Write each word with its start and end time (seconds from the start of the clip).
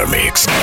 the 0.00 0.06
mix. 0.06 0.59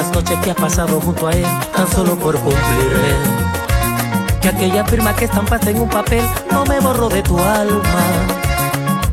Las 0.00 0.12
noches 0.12 0.38
que 0.42 0.50
has 0.50 0.56
pasado 0.56 0.98
junto 0.98 1.28
a 1.28 1.32
él, 1.32 1.44
tan 1.76 1.86
solo 1.90 2.16
por 2.16 2.34
cumplirle. 2.38 3.12
Que 4.40 4.48
aquella 4.48 4.82
firma 4.86 5.14
que 5.14 5.26
estampaste 5.26 5.72
en 5.72 5.80
un 5.82 5.90
papel 5.90 6.24
no 6.50 6.64
me 6.64 6.80
borró 6.80 7.10
de 7.10 7.22
tu 7.22 7.38
alma. 7.38 8.04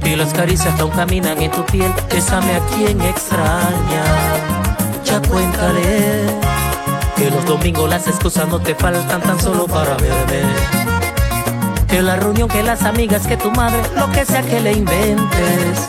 Y 0.05 0.15
las 0.15 0.33
caricias 0.33 0.79
aún 0.79 0.91
caminan 0.91 1.41
en 1.41 1.51
tu 1.51 1.65
piel, 1.65 1.91
bésame 2.09 2.55
a 2.55 2.59
quien 2.67 3.01
extraña. 3.01 4.03
Ya 5.03 5.21
cuéntale 5.27 6.27
que 7.17 7.31
los 7.31 7.45
domingos 7.45 7.89
las 7.89 8.07
excusas 8.07 8.47
no 8.47 8.59
te 8.61 8.73
faltan 8.73 9.21
tan 9.21 9.37
solo 9.41 9.65
para 9.65 9.93
verme. 9.97 10.41
Que 11.89 12.01
la 12.01 12.15
reunión, 12.15 12.47
que 12.47 12.63
las 12.63 12.83
amigas, 12.83 13.27
que 13.27 13.35
tu 13.35 13.51
madre, 13.51 13.81
lo 13.93 14.09
que 14.13 14.23
sea 14.23 14.41
que 14.41 14.61
le 14.61 14.71
inventes. 14.71 15.79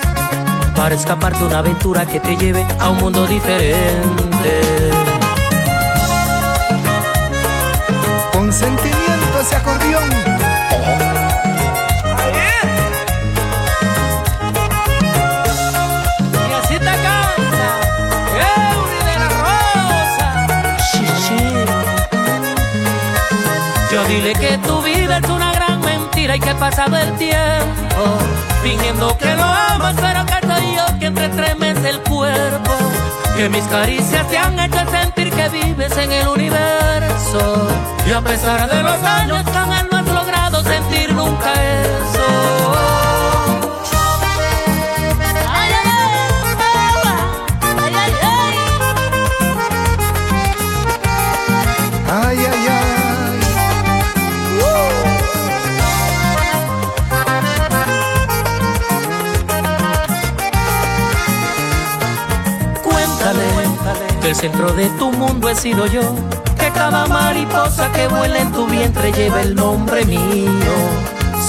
Para 0.74 0.96
escapar 0.96 1.38
de 1.38 1.44
una 1.44 1.58
aventura 1.58 2.04
que 2.04 2.18
te 2.18 2.36
lleve 2.36 2.66
a 2.80 2.90
un 2.90 2.98
mundo 2.98 3.28
diferente. 3.28 4.77
Con 8.38 8.52
sentimiento 8.52 9.40
ese 9.40 9.56
acordeón. 9.56 10.08
Y 16.48 16.52
así 16.52 16.78
te 16.78 16.84
canta 16.84 17.70
Rosa. 19.40 20.46
Chichi. 20.92 21.42
Yo 23.90 24.04
dile 24.04 24.32
que 24.34 24.56
tu 24.58 24.82
vida 24.82 25.18
es 25.18 25.28
una 25.28 25.52
gran 25.52 25.80
mentira 25.80 26.36
y 26.36 26.38
que 26.38 26.50
ha 26.50 26.56
pasado 26.56 26.96
el 26.96 27.12
tiempo 27.16 28.18
fingiendo 28.62 29.18
que 29.18 29.34
lo 29.34 29.42
amas, 29.42 29.96
pero 30.00 30.24
que 30.26 30.46
soy 30.46 30.76
yo 30.76 30.86
quien 31.00 31.12
te 31.16 31.24
estremece 31.24 31.88
el 31.90 31.98
cuerpo. 32.02 32.76
Que 33.36 33.48
mis 33.48 33.64
caricias 33.64 34.28
te 34.28 34.38
han 34.38 34.56
hecho 34.60 34.78
sentir 34.90 35.17
que 35.38 35.48
vives 35.50 35.96
en 35.96 36.10
el 36.10 36.26
universo. 36.26 37.68
Y 38.08 38.10
a 38.10 38.20
pesar 38.20 38.68
de 38.68 38.82
los 38.82 39.02
años, 39.04 39.44
jamás 39.52 39.84
no 39.90 39.98
has 39.98 40.06
logrado 40.06 40.62
sentir 40.64 41.14
nunca 41.14 41.52
eso. 41.52 43.07
Que 64.28 64.32
el 64.32 64.36
centro 64.36 64.72
de 64.74 64.90
tu 64.98 65.10
mundo 65.10 65.48
he 65.48 65.54
sido 65.54 65.86
yo. 65.86 66.02
Que 66.58 66.70
cada 66.72 67.06
mariposa 67.06 67.90
que 67.92 68.08
vuela 68.08 68.38
en 68.40 68.52
tu 68.52 68.66
vientre 68.66 69.10
lleva 69.10 69.40
el 69.40 69.54
nombre 69.54 70.04
mío. 70.04 70.74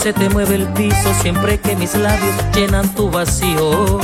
Se 0.01 0.13
te 0.13 0.29
mueve 0.29 0.55
el 0.55 0.67
piso 0.69 1.13
siempre 1.21 1.59
que 1.59 1.75
mis 1.75 1.93
labios 1.95 2.35
llenan 2.53 2.87
tu 2.95 3.09
vacío. 3.09 3.99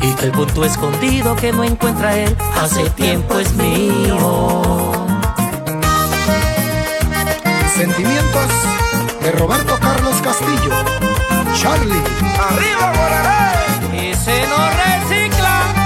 Y 0.00 0.12
que 0.12 0.26
el 0.26 0.30
punto 0.30 0.64
escondido 0.64 1.34
que 1.34 1.50
no 1.52 1.64
encuentra 1.64 2.16
él 2.16 2.36
hace 2.60 2.88
tiempo 2.90 3.40
es 3.40 3.52
mío. 3.54 4.92
Sentimientos 7.74 8.48
de 9.20 9.32
Roberto 9.32 9.76
Carlos 9.80 10.14
Castillo. 10.22 10.70
Charlie. 11.60 12.02
Arriba, 12.38 12.92
Guaraná. 12.94 13.52
Y 13.92 14.14
se 14.14 14.46
no 14.46 14.58
recicla. 14.70 15.81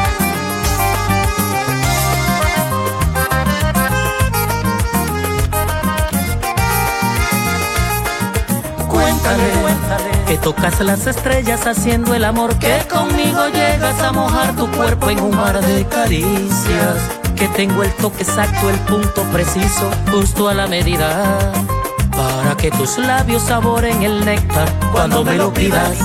Cuéntale, 9.34 10.24
que 10.28 10.38
tocas 10.38 10.80
las 10.80 11.06
estrellas 11.08 11.66
haciendo 11.66 12.14
el 12.14 12.24
amor, 12.24 12.56
que 12.58 12.78
conmigo 12.88 13.48
llegas 13.48 14.00
a 14.00 14.12
mojar 14.12 14.54
tu 14.54 14.70
cuerpo 14.70 15.10
en 15.10 15.18
un 15.18 15.36
mar 15.36 15.60
de 15.60 15.84
caricias, 15.86 16.96
que 17.34 17.48
tengo 17.48 17.82
el 17.82 17.92
toque 17.94 18.22
exacto, 18.22 18.70
el 18.70 18.78
punto 18.80 19.22
preciso, 19.32 19.90
justo 20.12 20.48
a 20.48 20.54
la 20.54 20.68
medida, 20.68 21.52
para 22.12 22.56
que 22.56 22.70
tus 22.70 22.98
labios 22.98 23.42
saboren 23.42 24.00
el 24.04 24.24
néctar 24.24 24.72
cuando 24.92 25.24
me 25.24 25.34
lo 25.34 25.52
pidas. 25.52 25.98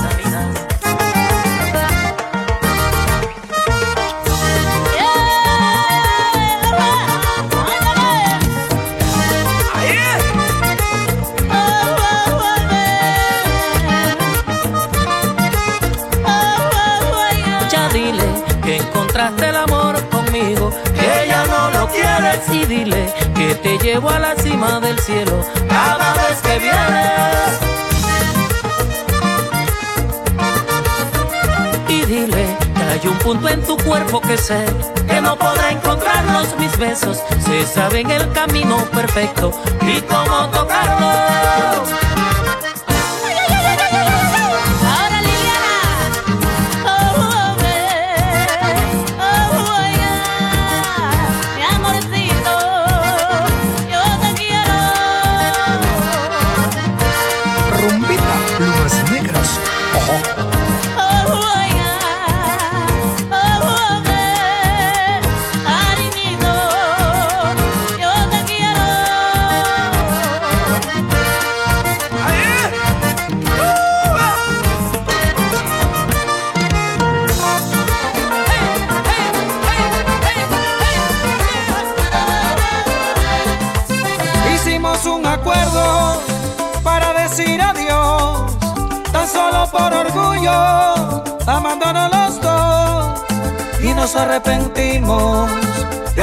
El 19.30 19.56
amor 19.56 19.94
conmigo, 20.08 20.72
que 20.94 21.28
ya 21.28 21.44
no 21.46 21.70
lo 21.70 21.86
quieres 21.88 22.40
y 22.50 22.64
dile 22.66 23.12
que 23.36 23.54
te 23.54 23.78
llevo 23.78 24.10
a 24.10 24.18
la 24.18 24.34
cima 24.34 24.80
del 24.80 24.98
cielo 24.98 25.44
cada 25.68 26.12
vez 26.14 26.40
que 26.42 26.58
vienes. 26.58 27.52
Y 31.88 32.04
dile 32.06 32.56
que 32.74 32.82
hay 32.82 33.08
un 33.08 33.18
punto 33.18 33.48
en 33.48 33.62
tu 33.62 33.76
cuerpo 33.76 34.20
que 34.20 34.36
sé 34.36 34.64
que 35.08 35.20
no 35.20 35.36
podrá 35.38 35.70
encontrarlos 35.70 36.58
mis 36.58 36.76
besos. 36.76 37.22
Se 37.44 37.64
saben 37.64 38.10
el 38.10 38.28
camino 38.32 38.78
perfecto 38.86 39.52
y 39.82 40.00
cómo 40.00 40.48
tocarlos. 40.48 42.01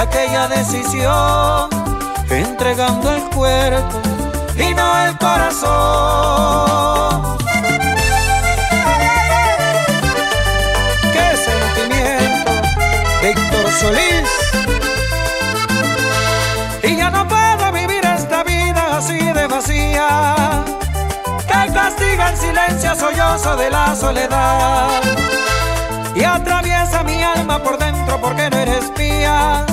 aquella 0.10 0.48
decisión, 0.48 1.70
entregando 2.30 3.12
el 3.12 3.22
cuerpo 3.30 4.02
y 4.56 4.74
no 4.74 4.98
el 5.06 5.18
corazón. 5.18 5.68
¡Qué 11.14 11.38
sentimiento! 11.38 12.52
Héctor 13.22 13.72
Solís. 13.80 14.30
Y 16.84 16.96
ya 16.98 17.10
no 17.12 17.28
puedo 17.28 17.72
vivir 17.72 18.04
esta 18.06 18.44
vida 18.44 18.98
así 18.98 19.20
de 19.20 19.48
vacía, 19.48 20.64
que 21.48 21.74
castiga 21.74 22.30
el 22.30 22.38
silencio 22.38 22.96
sollozo 22.96 23.56
de 23.58 23.70
la 23.70 23.96
soledad 23.96 25.02
y 26.16 26.24
atraviesa 26.24 27.04
mi 27.04 27.22
alma 27.24 27.62
por 27.62 27.78
dentro 27.78 28.20
porque 28.20 28.50
no 28.50 28.58
eres 28.58 28.92
mía 28.98 29.66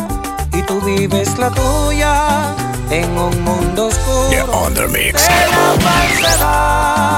tú 0.67 0.81
vives 0.81 1.39
la 1.39 1.51
tuya 1.51 2.55
en 2.91 3.19
un 3.19 3.43
mundo 3.45 3.87
oscuro 3.87 4.31
Yeah, 4.31 4.45
on 4.51 4.75
the 4.75 4.87
mix. 4.89 5.23
de 5.27 5.47
la 5.51 5.77
falsedad. 5.81 7.17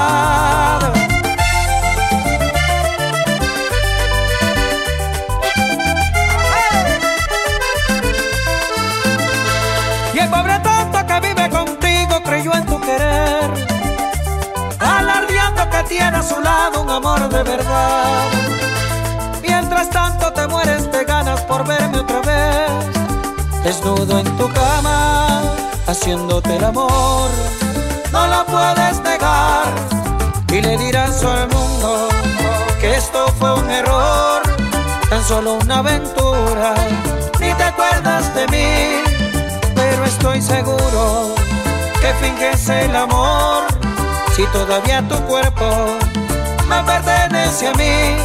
Y 10.13 10.19
el 10.19 10.29
pobre 10.29 10.59
tonto 10.59 11.05
que 11.05 11.19
vive 11.27 11.49
contigo 11.49 12.21
creyó 12.23 12.53
en 12.53 12.65
tu 12.65 12.79
querer, 12.81 13.49
alardeando 14.79 15.69
que 15.69 15.83
tiene 15.83 16.17
a 16.17 16.23
su 16.23 16.39
lado 16.41 16.81
un 16.81 16.89
amor 16.89 17.29
de 17.29 17.43
verdad. 17.43 18.27
Mientras 19.41 19.89
tanto 19.89 20.31
te 20.33 20.47
mueres 20.47 20.91
de 20.91 21.05
ganas 21.05 21.41
por 21.41 21.65
verme 21.65 21.99
otra 21.99 22.21
vez, 22.21 22.98
desnudo 23.63 24.19
en 24.19 24.37
tu 24.37 24.47
cama, 24.53 25.41
haciéndote 25.87 26.55
el 26.55 26.63
amor. 26.63 27.29
No 28.11 28.27
lo 28.27 28.45
puedes 28.45 29.01
negar 29.01 29.67
y 30.51 30.61
le 30.61 30.77
dirás 30.77 31.23
al 31.23 31.47
mundo 31.49 32.09
que 32.79 32.95
esto 32.95 33.27
fue 33.37 33.53
un 33.53 33.69
error, 33.69 34.41
tan 35.09 35.23
solo 35.23 35.59
una 35.61 35.79
aventura. 35.79 36.73
Ni 37.39 37.53
te 37.53 37.63
acuerdas 37.63 38.33
de 38.35 38.47
mí, 38.47 39.43
pero 39.75 40.05
estoy 40.05 40.41
seguro 40.41 41.35
que 42.01 42.13
finges 42.21 42.69
el 42.69 42.95
amor. 42.95 43.63
Si 44.35 44.45
todavía 44.47 45.05
tu 45.07 45.15
cuerpo 45.25 45.65
me 46.67 46.83
pertenece 46.83 47.67
a 47.67 47.73
mí. 47.73 48.15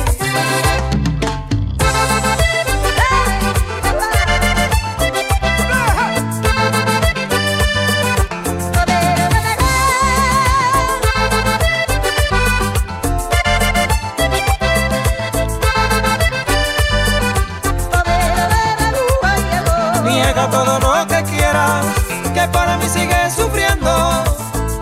Para 22.49 22.77
mí 22.77 22.85
sigues 22.89 23.35
sufriendo. 23.35 24.25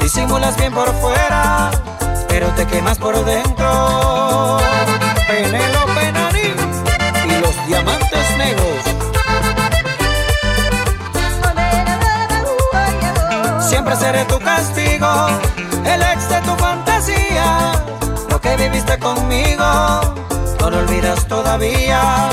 Disimulas 0.00 0.56
bien 0.56 0.72
por 0.72 0.92
fuera, 1.00 1.70
pero 2.28 2.48
te 2.50 2.66
quemas 2.66 2.98
por 2.98 3.24
dentro. 3.24 4.58
Penélope 5.26 6.12
Narín 6.12 6.56
y 7.24 7.40
los 7.40 7.66
diamantes 7.66 8.36
negros. 8.36 8.82
Siempre 13.68 13.96
seré 13.96 14.24
tu 14.24 14.38
castigo, 14.38 15.28
el 15.84 16.02
ex 16.02 16.28
de 16.28 16.40
tu 16.42 16.54
fantasía. 16.56 17.72
Lo 18.28 18.40
que 18.40 18.56
viviste 18.56 18.98
conmigo, 18.98 19.64
no 20.60 20.70
lo 20.70 20.78
olvidas 20.78 21.26
todavía. 21.26 22.28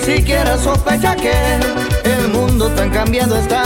Siquiera 0.00 0.56
sospecha 0.58 1.14
que 1.16 1.32
el 2.04 2.28
mundo 2.28 2.68
tan 2.70 2.90
cambiado 2.90 3.36
está, 3.36 3.62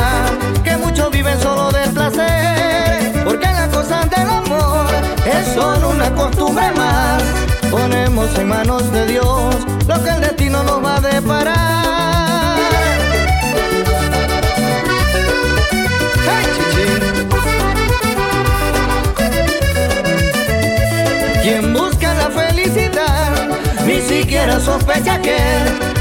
que 0.62 0.76
muchos 0.76 1.10
viven 1.10 1.38
solo 1.40 1.70
del 1.70 1.90
placer, 1.90 3.25
porque 3.25 3.46
la 3.46 3.69
cosa 3.69 4.04
del 4.04 4.28
amor 4.28 4.86
es 5.26 5.54
solo 5.54 5.90
una 5.90 6.14
costumbre 6.14 6.70
más. 6.72 7.22
Ponemos 7.70 8.36
en 8.38 8.48
manos 8.48 8.90
de 8.92 9.06
Dios 9.06 9.56
lo 9.86 10.02
que 10.02 10.10
el 10.10 10.20
destino 10.20 10.62
nos 10.62 10.84
va 10.84 10.96
a 10.96 11.00
deparar. 11.00 11.83
Siquiera 24.44 24.61
sospecha 24.61 25.20
que 25.23 25.37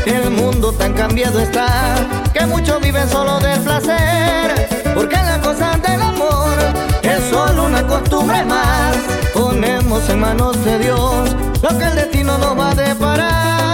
el 0.05 0.29
mundo 0.31 0.73
tan 0.73 0.93
cambiado 0.93 1.39
está, 1.39 1.95
que 2.33 2.45
muchos 2.45 2.81
viven 2.81 3.07
solo 3.09 3.39
del 3.39 3.59
placer, 3.61 4.83
porque 4.93 5.15
la 5.15 5.39
cosa 5.39 5.77
del 5.77 6.01
amor 6.01 6.53
es 7.03 7.23
solo 7.29 7.65
una 7.65 7.85
costumbre 7.87 8.43
más. 8.43 8.97
Ponemos 9.33 10.09
en 10.09 10.19
manos 10.19 10.63
de 10.65 10.79
Dios 10.79 11.35
lo 11.61 11.77
que 11.77 11.85
el 11.85 11.95
destino 11.95 12.37
nos 12.37 12.57
va 12.59 12.71
a 12.71 12.75
deparar. 12.75 13.72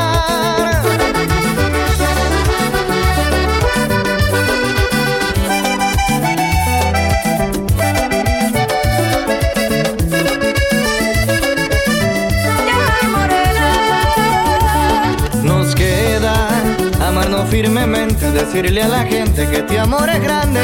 Firmemente, 17.62 18.32
decirle 18.32 18.82
a 18.82 18.88
la 18.88 19.04
gente 19.04 19.46
que 19.50 19.58
este 19.58 19.78
amor 19.78 20.08
es 20.10 20.22
grande, 20.22 20.62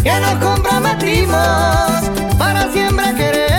que 0.00 0.12
nos 0.20 0.36
comprometimos 0.36 2.08
para 2.38 2.70
siempre 2.70 3.04
querernos, 3.16 3.57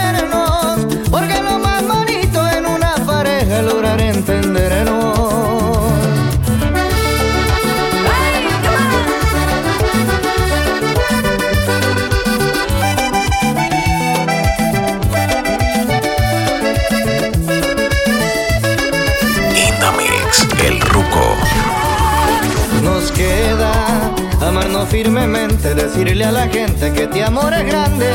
firmemente, 25.19 25.75
decirle 25.75 26.23
a 26.23 26.31
la 26.31 26.47
gente 26.47 26.91
que 26.93 27.03
este 27.03 27.23
amor 27.23 27.53
es 27.53 27.65
grande, 27.65 28.07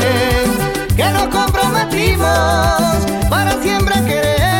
que 0.95 1.05
nos 1.11 1.27
comprometimos 1.27 2.25
para 3.29 3.61
siempre 3.61 3.93
querernos, 4.05 4.54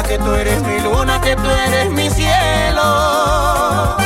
Que 0.00 0.18
tú 0.18 0.34
eres 0.34 0.60
mi 0.62 0.80
luna, 0.80 1.20
que 1.20 1.36
tú 1.36 1.48
eres 1.48 1.90
mi 1.90 2.10
cielo. 2.10 3.96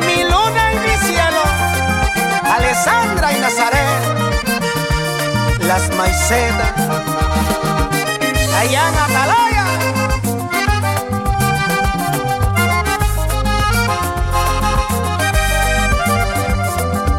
Mi 0.00 0.24
luna 0.24 0.72
y 0.72 0.76
mi 0.84 0.96
cielo. 1.06 1.42
Alessandra 2.52 3.32
y 3.32 3.40
Nazaret. 3.40 4.02
Las 5.60 5.88
maicetas. 5.96 6.72
Allá 8.58 8.88
en 8.88 8.98
Atalaya. 8.98 9.64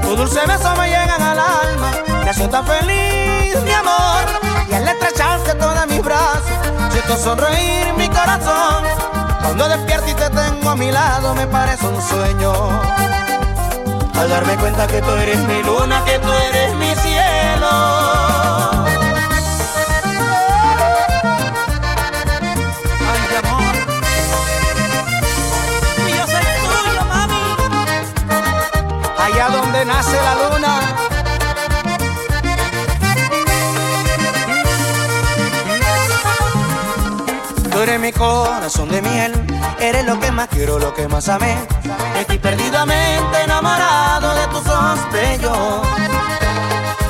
Tu 0.01 0.15
dulce 0.15 0.41
beso 0.45 0.75
me 0.75 0.87
llegan 0.87 1.21
al 1.21 1.39
alma, 1.39 1.91
hace 2.29 2.47
tan 2.47 2.65
feliz, 2.65 3.24
sonreír 7.17 7.93
mi 7.97 8.07
corazón. 8.09 8.83
Cuando 9.41 9.67
despierto 9.67 10.09
y 10.09 10.13
te 10.13 10.29
tengo 10.29 10.69
a 10.69 10.75
mi 10.75 10.91
lado, 10.91 11.33
me 11.35 11.47
parece 11.47 11.87
un 11.87 12.01
sueño. 12.01 12.53
Al 14.19 14.29
darme 14.29 14.55
cuenta 14.57 14.87
que 14.87 15.01
tú 15.01 15.11
eres 15.11 15.39
mi 15.39 15.61
luna, 15.63 16.03
que 16.05 16.19
tú 16.19 16.31
eres 16.31 16.73
mi 16.75 16.95
cielo. 16.95 17.69
Ay, 23.11 23.35
amor. 23.43 23.75
Y 26.07 26.11
mi 38.05 38.11
corazón 38.11 38.87
de 38.89 39.01
miel, 39.01 39.33
eres 39.79 40.05
lo 40.05 40.19
que 40.19 40.29
más 40.29 40.47
quiero, 40.49 40.77
lo 40.77 40.93
que 40.93 41.07
más 41.07 41.27
amé. 41.27 41.57
Estoy 42.19 42.37
perdidamente 42.37 43.41
enamorado 43.43 44.31
de 44.35 44.45
tus 44.49 44.67
ojos 44.67 44.99
bellos. 45.11 45.81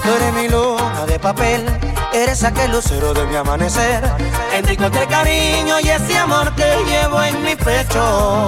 Tú 0.04 0.10
eres 0.16 0.34
mi 0.36 0.48
luna 0.48 1.06
de 1.06 1.20
papel, 1.20 1.66
eres 2.14 2.46
aquel 2.46 2.72
lucero 2.72 3.14
de 3.14 3.26
mi 3.26 3.36
amanecer. 3.36 4.10
Enrico 4.54 4.86
el 4.86 5.08
cariño 5.10 5.82
y 5.82 5.90
ese 5.90 6.18
amor 6.18 6.56
que 6.56 6.64
llevo 6.88 7.22
en 7.24 7.44
mi 7.44 7.58
pecho. 7.58 8.48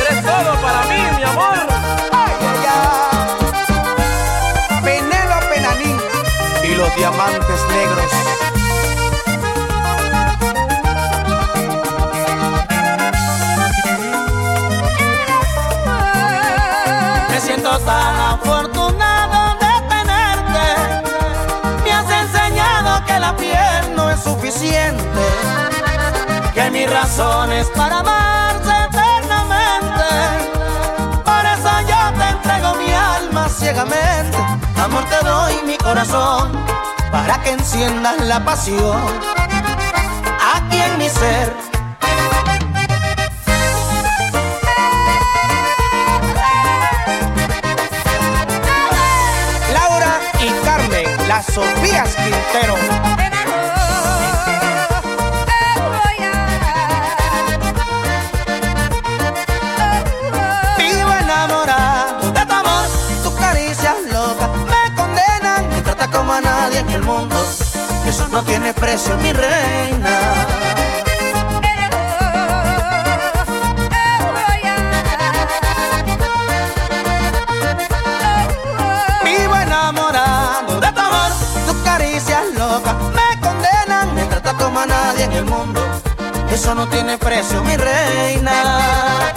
Eres 0.00 0.24
todo 0.24 0.54
para 0.62 0.86
mí, 0.86 1.16
mi 1.18 1.22
amor. 1.22 1.58
Ay, 2.12 2.32
ay, 2.48 2.64
ay. 4.72 4.82
Penélope 4.84 5.60
Nanín 5.60 6.00
y 6.64 6.74
los 6.76 6.96
diamantes 6.96 7.60
negros. 7.68 8.49
Tan 17.84 18.16
afortunado 18.34 19.54
de 19.62 19.72
tenerte. 19.88 20.66
Me 21.84 21.92
has 21.92 22.10
enseñado 22.10 23.04
que 23.06 23.18
la 23.18 23.36
piel 23.36 23.96
no 23.96 24.10
es 24.10 24.22
suficiente. 24.22 25.24
Que 26.54 26.70
mis 26.70 26.90
razones 26.90 27.66
para 27.76 28.00
amarte 28.00 28.70
eternamente. 28.88 30.08
Por 31.24 31.44
eso 31.54 31.70
yo 31.88 32.18
te 32.18 32.28
entrego 32.28 32.74
mi 32.76 32.92
alma 32.92 33.48
ciegamente. 33.48 34.38
Amor, 34.82 35.04
te 35.04 35.24
doy 35.26 35.54
mi 35.66 35.76
corazón 35.76 36.52
para 37.12 37.40
que 37.42 37.52
enciendas 37.52 38.20
la 38.26 38.44
pasión 38.44 39.00
aquí 40.54 40.80
en 40.80 40.98
mi 40.98 41.08
ser. 41.08 41.79
Las 51.30 51.46
Sofías 51.46 52.16
Quintero. 52.16 52.74
Vivo 60.76 61.12
enamorado 61.20 62.32
de 62.32 62.46
tu 62.46 62.52
amor, 62.52 62.88
tus 63.22 63.34
caricias 63.34 63.94
locas 64.12 64.50
me 64.72 64.94
condenan 64.96 65.78
y 65.78 65.80
trata 65.82 66.10
como 66.10 66.32
a 66.32 66.40
nadie 66.40 66.80
en 66.80 66.90
el 66.90 67.02
mundo. 67.04 67.36
Eso 68.08 68.26
no 68.26 68.42
tiene 68.42 68.74
precio, 68.74 69.16
mi 69.18 69.32
reina. 69.32 70.39
Eso 86.52 86.74
no 86.74 86.86
tiene 86.88 87.16
precio, 87.16 87.62
mi 87.64 87.76
reina. 87.76 89.30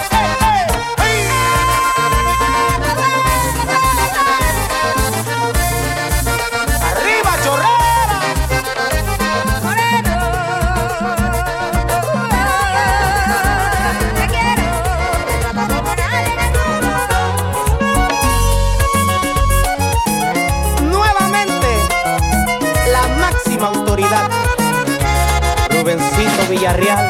Villarreal, 26.63 27.09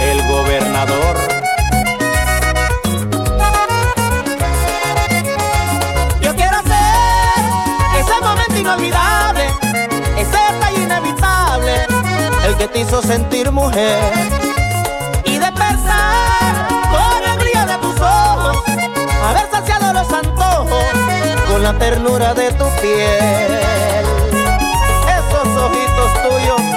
el 0.00 0.28
gobernador. 0.28 1.16
Yo 6.20 6.34
quiero 6.34 6.58
ser 6.62 8.00
ese 8.00 8.20
momento 8.20 8.56
inolvidable, 8.58 9.44
ese 10.18 10.36
detalle 10.52 10.82
inevitable, 10.82 11.86
el 12.44 12.56
que 12.56 12.66
te 12.66 12.80
hizo 12.80 13.00
sentir 13.00 13.52
mujer 13.52 14.02
y 15.26 15.38
despertar 15.38 16.66
con 16.90 17.30
el 17.30 17.38
brillo 17.38 17.66
de 17.66 17.78
tus 17.82 18.00
ojos, 18.00 18.56
haber 19.28 19.48
saciado 19.52 19.92
los 19.92 20.12
antojos 20.12 20.90
con 21.48 21.62
la 21.62 21.72
ternura 21.78 22.34
de 22.34 22.50
tu 22.54 22.64
piel. 22.82 23.60
Esos 25.06 25.46
ojitos 25.56 26.12
tuyos, 26.22 26.75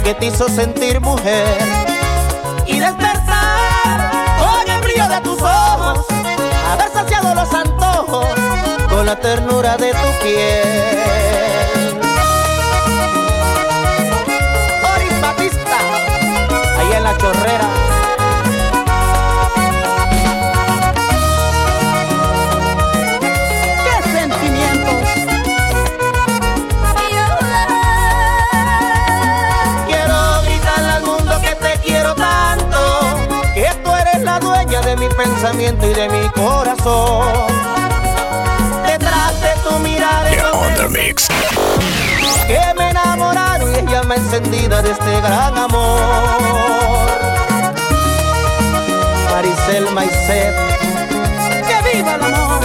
que 0.00 0.14
te 0.14 0.26
hizo 0.26 0.48
sentir 0.48 1.00
mujer 1.00 1.58
y 2.66 2.78
despertar 2.78 4.10
con 4.38 4.70
el 4.70 4.80
brillo 4.80 5.08
de 5.08 5.20
tus 5.22 5.40
ojos, 5.40 6.06
haber 6.70 6.90
saciado 6.92 7.34
los 7.34 7.52
antojos 7.52 8.28
con 8.88 9.06
la 9.06 9.16
ternura 9.16 9.76
de 9.76 9.92
tu 9.92 10.24
piel. 10.24 12.00
Boris 14.82 15.20
Batista, 15.20 15.78
ahí 16.78 16.92
en 16.96 17.02
la 17.02 17.16
chorrera. 17.18 17.77
pensamiento 35.18 35.84
y 35.84 35.94
de 35.94 36.08
mi 36.08 36.28
corazón. 36.28 37.26
Detrás 38.86 39.40
de 39.40 39.52
tu 39.68 39.78
mirada 39.80 40.30
mix. 40.90 41.26
que 42.46 42.60
me 42.76 42.90
enamoraron 42.90 43.74
y 43.74 43.78
ella 43.78 44.04
me 44.04 44.14
encendida 44.14 44.80
de 44.80 44.92
este 44.92 45.20
gran 45.20 45.58
amor. 45.58 46.00
Maricel 49.32 49.90
Maicet, 49.92 50.54
que 51.66 51.96
viva 51.96 52.14
el 52.14 52.22
amor. 52.22 52.60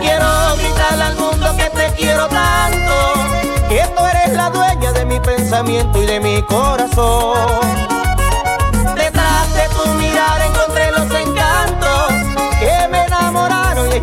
Quiero 0.00 0.56
gritarle 0.58 1.04
al 1.04 1.16
mundo 1.16 1.56
que 1.56 1.70
te 1.70 1.92
quiero 1.94 2.28
tanto, 2.28 3.14
que 3.70 3.88
tú 3.96 4.04
eres 4.04 4.36
la 4.36 4.50
dueña 4.50 4.92
de 4.92 5.06
mi 5.06 5.18
pensamiento 5.18 6.02
y 6.02 6.06
de 6.06 6.20
mi 6.20 6.42
corazón 6.42 7.99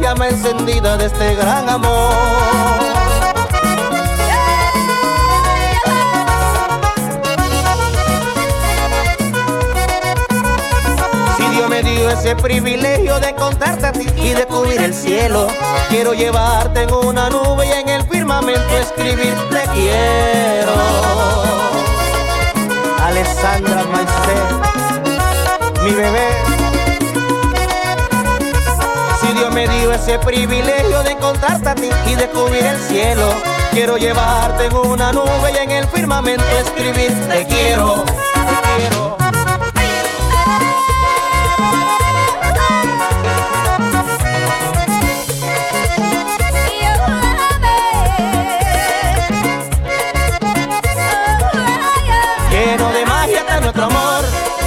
llama 0.08 0.30
encendida 0.30 0.96
de 0.96 1.08
este 1.08 1.36
gran 1.36 1.68
amor. 1.68 2.14
me 11.68 11.84
dio 11.84 12.10
ese 12.10 12.34
privilegio 12.38 13.20
de 13.20 13.36
contarte 13.36 13.88
a 13.88 13.92
ti 13.92 14.08
y 14.16 14.30
de 14.30 14.46
cubrir 14.46 14.80
el 14.80 14.94
cielo. 14.94 15.48
Quiero 15.90 16.14
llevarte 16.14 16.84
en 16.84 16.94
una 16.94 17.30
nube 17.30 17.68
y 17.68 17.72
en 17.72 17.90
el 17.90 18.04
firmamento 18.04 18.78
escribir 18.78 19.34
te 19.50 19.64
quiero. 19.74 20.72
Alessandra 23.04 23.84
Maicet, 23.92 25.82
mi 25.84 25.92
bebé. 25.92 26.57
Ese 29.98 30.20
privilegio 30.20 31.01
de 31.04 31.16
contarte 31.18 31.70
a 31.70 31.75
ti 31.75 31.89
y 32.06 32.16
de 32.16 32.27
cubrir 32.30 32.63
el 32.63 32.80
cielo, 32.80 33.34
quiero 33.72 33.98
llevarte 33.98 34.66
en 34.66 34.75
una 34.75 35.12
nube 35.12 35.51
y 35.54 35.58
en 35.58 35.72
el 35.72 35.88
firmamento 35.88 36.46
escribir 36.60 37.12
te 37.27 37.46
quiero, 37.48 38.04
te 38.06 38.82
quiero. 38.82 39.18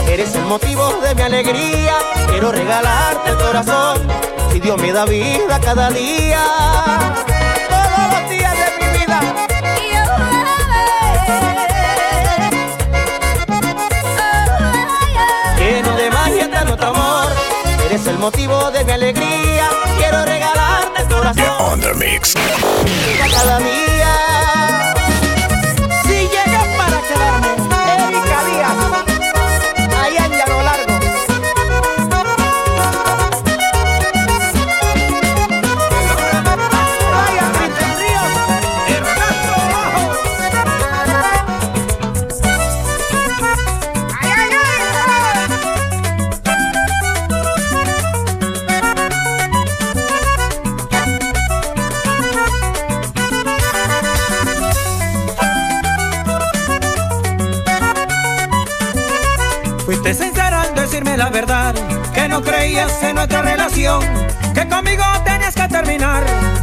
Eres 0.09 0.35
el 0.35 0.45
motivo 0.47 0.93
de 1.03 1.15
mi 1.15 1.23
alegría. 1.23 1.95
Quiero 2.29 2.51
regalarte 2.51 3.31
el 3.31 3.37
corazón. 3.37 4.30
Si 4.53 4.61
Dios 4.61 4.81
me 4.81 4.93
da 4.93 5.05
vida 5.05 5.61
cada 5.61 5.91
día. 5.91 6.43
Todos 7.69 8.07
los 8.13 8.31
días 8.31 8.55
de 8.61 8.67
mi 8.79 8.99
vida. 8.99 9.21
Lleno 15.59 15.97
de 15.97 16.11
magia 16.11 16.43
está 16.45 16.65
nuestro 16.65 16.89
amor. 16.89 17.29
Eres 17.87 18.07
el 18.07 18.19
motivo 18.19 18.71
de 18.71 18.85
mi 18.85 18.93
alegría. 18.93 19.69
Quiero 19.99 20.25
regalarte 20.25 21.03
el 21.03 21.09
corazón. 21.09 21.73
On 21.73 21.81
the 21.81 21.95
mix. 21.95 22.35
Cada 23.33 23.59
día. 23.59 24.95
Si 26.05 26.29
llegas 26.29 26.67
para 26.77 27.01
quedarme, 27.09 27.60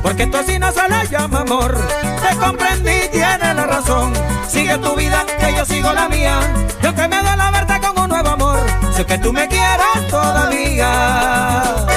porque 0.08 0.26
tú 0.28 0.38
así 0.38 0.58
no 0.58 0.72
se 0.72 0.88
la 0.88 1.04
llama 1.04 1.42
amor. 1.42 1.78
Te 2.22 2.36
comprendí, 2.38 3.10
tienes 3.12 3.56
la 3.56 3.66
razón, 3.66 4.14
sigue 4.48 4.78
tu 4.78 4.96
vida, 4.96 5.26
que 5.38 5.54
yo 5.54 5.66
sigo 5.66 5.92
la 5.92 6.08
mía, 6.08 6.40
yo 6.82 6.96
que 6.96 7.08
me 7.10 7.22
da 7.22 7.36
la 7.36 7.52
verdad 7.52 7.82
con 7.82 8.04
un 8.04 8.10
nuevo 8.10 8.30
amor, 8.30 8.60
sé 8.96 9.06
que 9.06 9.18
tú 9.18 9.34
me 9.34 9.50
quieras 9.50 10.08
todavía. 10.10 11.97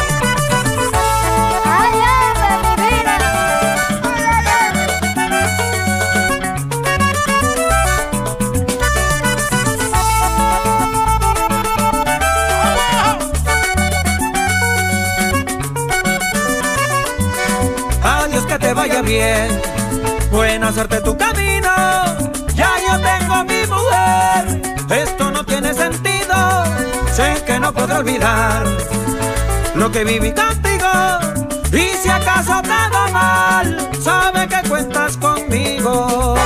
Suerte 20.72 21.00
tu 21.00 21.16
camino. 21.16 21.68
Ya 22.54 22.70
yo 22.86 22.94
tengo 23.00 23.44
mi 23.44 23.66
mujer. 23.66 24.62
Esto 24.88 25.30
no 25.32 25.44
tiene 25.44 25.74
sentido. 25.74 26.36
Sé 27.12 27.42
que 27.44 27.58
no 27.58 27.72
podré 27.72 27.96
olvidar 27.96 28.64
lo 29.74 29.90
que 29.90 30.04
viví 30.04 30.32
contigo. 30.32 30.88
Y 31.72 31.88
si 32.00 32.08
acaso 32.08 32.62
te 32.62 32.68
va 32.68 33.08
mal, 33.08 33.90
sabe 34.00 34.46
que 34.46 34.68
cuentas 34.68 35.16
conmigo. 35.16 36.36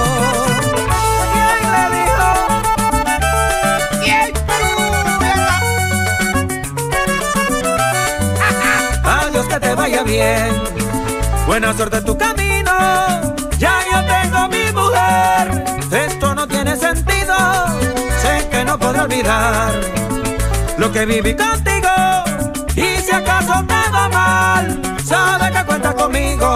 Adiós, 9.05 9.47
que 9.47 9.61
te 9.61 9.75
vaya 9.75 10.03
bien 10.03 10.75
Buena 11.47 11.75
suerte 11.75 11.99
en 11.99 12.05
tu 12.05 12.17
camino, 12.17 12.73
no 18.75 18.81
podré 18.81 19.03
olvidar 19.03 19.73
lo 20.79 20.91
que 20.91 21.07
viví 21.07 21.37
contigo. 21.37 21.89
Y 22.75 23.01
si 23.01 23.13
acaso 23.13 23.65
te 23.69 23.91
va 23.93 24.09
mal, 24.09 24.99
sabe 25.05 25.53
que 25.53 25.65
cuenta 25.65 25.95
conmigo. 25.95 26.54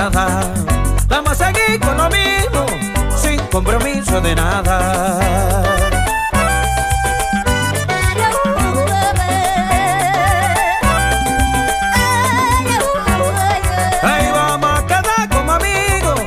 Vamos 0.00 1.32
a 1.32 1.34
seguir 1.34 1.78
con 1.78 1.94
lo 1.94 2.08
mismo, 2.08 2.64
sin 3.14 3.38
compromiso 3.48 4.18
de 4.22 4.34
nada. 4.34 5.20
Ahí 14.02 14.30
vamos 14.32 14.70
a 14.70 14.86
quedar 14.86 15.28
como 15.28 15.52
amigos, 15.52 16.20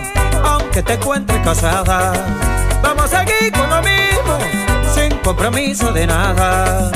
aunque 0.43 0.83
te 0.83 0.93
encuentres 0.93 1.41
casada. 1.41 2.13
Vamos 2.83 3.11
a 3.11 3.25
seguir 3.25 3.51
con 3.53 3.67
lo 3.71 3.81
mismo, 3.81 4.37
sin 4.93 5.17
compromiso 5.17 5.91
de 5.91 6.05
nada. 6.05 6.91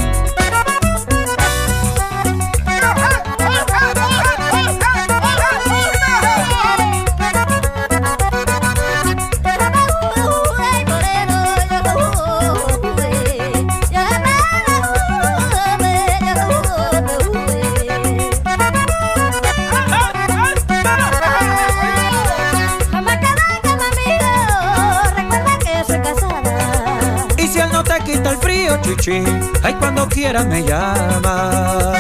Ay 29.09 29.73
cuando 29.79 30.05
quieras 30.09 30.45
me 30.47 30.63
llama. 30.63 31.93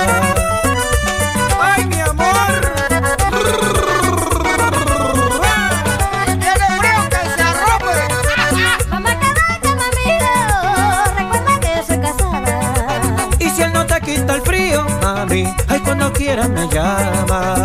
Ay 1.61 1.85
mi 1.85 2.01
amor. 2.01 2.61
Tiene 6.25 6.65
frío 6.79 7.09
que 7.09 7.21
se 7.35 7.41
arrope. 7.41 7.95
Mamá 8.89 9.11
cada 9.19 9.59
que 9.61 9.69
me 9.69 9.87
miro, 9.95 10.33
recuerda 11.17 11.59
que 11.61 11.83
soy 11.87 11.99
casada. 11.99 12.59
Y 13.39 13.49
si 13.51 13.61
él 13.61 13.71
no 13.71 13.85
te 13.85 14.01
quita 14.01 14.35
el 14.35 14.41
frío, 14.41 14.85
mami, 15.01 15.47
ay 15.69 15.79
cuando 15.79 16.11
quieras 16.11 16.49
me 16.49 16.67
llama. 16.67 17.55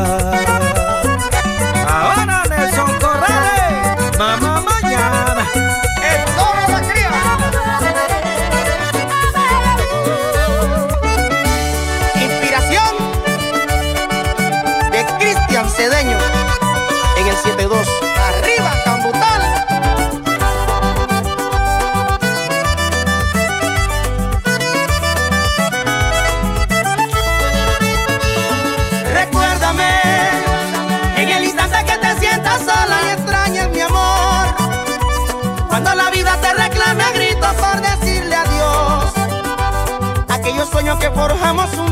Ahora 1.88 2.41
Cuando 35.82 36.00
la 36.00 36.10
vida 36.10 36.40
te 36.40 36.54
reclame 36.54 37.02
a 37.02 37.10
gritos 37.10 37.54
por 37.54 37.80
decirle 37.80 38.36
adiós. 38.36 39.12
Aquellos 40.28 40.68
sueños 40.68 40.96
que 41.00 41.10
forjamos 41.10 41.70
juntos, 41.70 41.91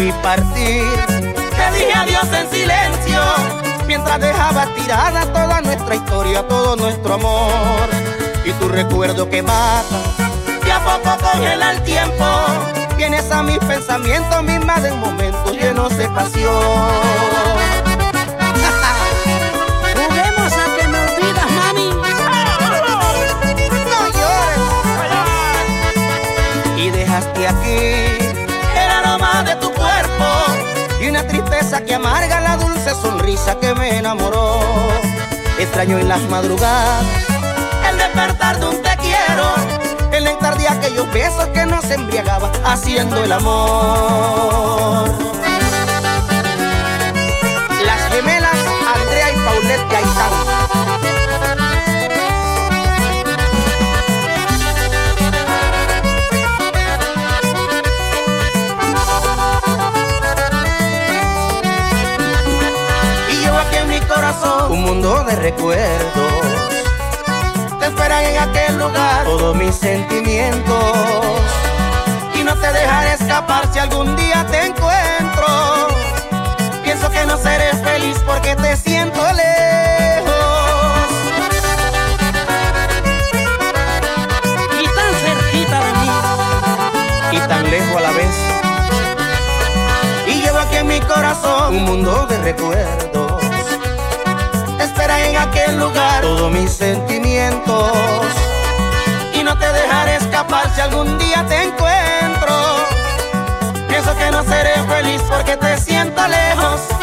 vi 0.00 0.12
partir. 0.22 0.82
Te 1.06 1.66
dije 1.76 1.92
adiós 1.94 2.28
en 2.32 2.50
silencio, 2.50 3.20
mientras 3.86 4.18
dejaba 4.18 4.66
tirada 4.74 5.26
toda 5.26 5.60
nuestra 5.60 5.94
historia, 5.94 6.46
todo 6.48 6.76
nuestro 6.76 7.14
amor. 7.14 7.88
Y 8.44 8.52
tu 8.52 8.68
recuerdo 8.68 9.28
que 9.28 9.42
mata, 9.42 10.00
y 10.66 10.70
a 10.70 10.78
poco 10.80 11.16
congela 11.22 11.72
el 11.72 11.82
tiempo. 11.82 12.24
Vienes 12.96 13.30
a 13.30 13.42
mis 13.42 13.58
pensamientos, 13.58 14.42
misma 14.42 14.80
de 14.80 14.90
momentos 14.92 15.52
llenos 15.52 15.96
de 15.96 16.08
pasión. 16.08 17.89
Tristeza 31.30 31.84
que 31.84 31.94
amarga 31.94 32.40
la 32.40 32.56
dulce 32.56 32.90
sonrisa 32.90 33.58
que 33.60 33.74
me 33.74 33.98
enamoró. 33.98 34.60
Extraño 35.58 35.98
en 35.98 36.08
las 36.08 36.22
madrugadas 36.22 37.04
el 37.88 37.96
despertar 37.96 38.58
de 38.58 38.66
un 38.66 38.82
te 38.82 38.96
quiero, 38.96 39.54
el 40.12 40.24
néctar 40.24 40.56
de 40.56 40.68
aquellos 40.68 41.10
besos 41.12 41.46
que 41.48 41.66
nos 41.66 41.84
embriagaba 41.90 42.50
haciendo 42.64 43.22
el 43.24 43.32
amor. 43.32 45.10
Recuerdos. 65.50 66.32
Te 67.80 67.86
esperan 67.86 68.24
en 68.24 68.38
aquel 68.38 68.78
lugar 68.78 69.24
todos 69.24 69.56
mis 69.56 69.74
sentimientos 69.74 70.94
y 72.34 72.44
no 72.44 72.54
te 72.56 72.72
dejaré 72.72 73.14
escapar 73.14 73.68
si 73.72 73.78
algún 73.80 74.14
día 74.16 74.46
te 74.50 74.66
encuentro. 74.66 75.88
Pienso 76.84 77.10
que 77.10 77.26
no 77.26 77.36
seré 77.36 77.72
feliz 77.84 78.16
porque 78.26 78.54
te 78.56 78.76
siento 78.76 79.20
lejos. 79.32 81.08
Y 84.82 84.86
tan 84.96 85.12
cerquita 85.24 85.78
de 85.86 85.92
mí. 86.00 86.10
y 87.32 87.38
tan 87.48 87.70
lejos 87.70 87.96
a 87.96 88.00
la 88.00 88.12
vez. 88.12 88.36
Y 90.28 90.42
llevo 90.42 90.58
aquí 90.58 90.76
en 90.76 90.86
mi 90.86 91.00
corazón 91.00 91.76
un 91.76 91.84
mundo 91.84 92.26
de 92.28 92.38
recuerdos. 92.38 93.19
En 95.18 95.36
aquel 95.36 95.78
lugar 95.78 96.22
todos 96.22 96.52
mis 96.52 96.70
sentimientos. 96.70 97.92
Y 99.34 99.42
no 99.42 99.58
te 99.58 99.72
dejaré 99.72 100.16
escapar 100.16 100.70
si 100.74 100.80
algún 100.80 101.18
día 101.18 101.44
te 101.48 101.64
encuentro. 101.64 102.76
Pienso 103.88 104.16
que 104.16 104.30
no 104.30 104.42
seré 104.44 104.74
feliz 104.88 105.20
porque 105.28 105.56
te 105.56 105.78
siento 105.78 106.26
lejos. 106.28 106.99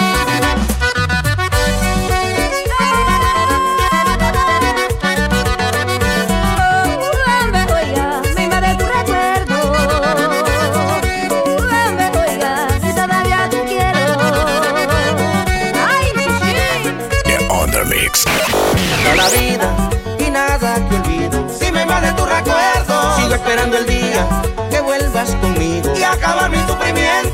La 19.17 19.29
vida 19.29 19.89
y 20.19 20.29
nada 20.29 20.75
que 20.87 20.95
olvido. 20.95 21.47
Si 21.49 21.71
me 21.71 21.81
invade 21.81 22.13
tu 22.13 22.23
recuerdo, 22.25 23.17
sigo 23.17 23.33
esperando 23.33 23.77
el 23.77 23.85
día 23.87 24.27
que 24.69 24.79
vuelvas 24.79 25.33
conmigo 25.41 25.91
y 25.97 26.03
acabar 26.03 26.49
mi 26.51 26.59
sufrimiento. 26.67 27.26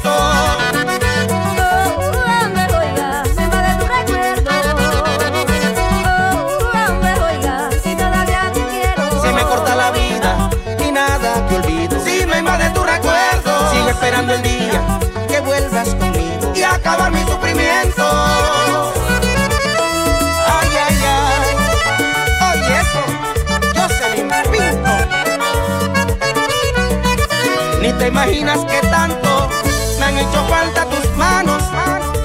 Te 28.04 28.10
imaginas 28.10 28.60
que 28.66 28.86
tanto 28.90 29.50
me 29.98 30.04
han 30.04 30.18
hecho 30.18 30.46
falta 30.50 30.86
tus 30.90 31.10
manos. 31.16 31.64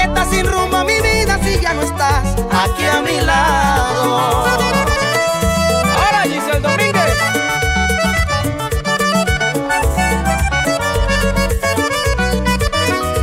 Estás 0.00 0.28
sin 0.28 0.44
rumbo 0.44 0.82
mi 0.84 1.00
vida 1.00 1.38
si 1.44 1.60
ya 1.60 1.72
no 1.72 1.82
estás 1.82 2.24
aquí 2.50 2.84
a 2.84 3.00
mi 3.00 3.20
lado. 3.20 4.18
Ahora 5.96 6.22
Giselle 6.24 6.60
Domínguez. 6.60 7.18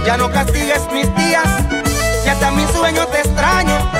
Ya 0.05 0.15
no 0.15 0.31
castigues 0.31 0.81
mis 0.93 1.13
días, 1.17 1.49
si 2.23 2.29
hasta 2.29 2.51
mis 2.51 2.69
sueños 2.69 3.11
te 3.11 3.17
extraño. 3.19 3.94